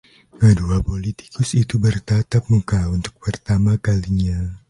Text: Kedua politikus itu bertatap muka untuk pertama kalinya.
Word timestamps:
Kedua 0.41 0.77
politikus 0.89 1.49
itu 1.61 1.75
bertatap 1.85 2.43
muka 2.53 2.81
untuk 2.97 3.13
pertama 3.23 3.71
kalinya. 3.85 4.39